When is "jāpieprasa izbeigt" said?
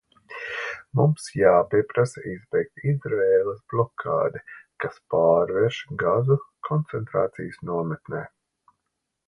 1.39-2.81